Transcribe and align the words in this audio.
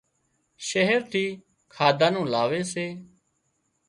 شهر 0.69 0.99
ٿي 1.11 1.25
کاڌا 1.73 2.07
نُون 2.13 2.25
لاوي 2.33 2.61
سي 2.73 2.87